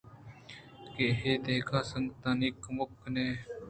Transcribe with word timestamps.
کہ 0.93 1.05
اے 1.23 1.31
دگہ 1.45 1.79
سنگت 1.91 2.23
آئی 2.29 2.47
ءِ 2.55 2.59
کُمکّ 2.63 2.91
ءَ 2.95 2.99
کن 3.01 3.15
اَنت 3.21 3.49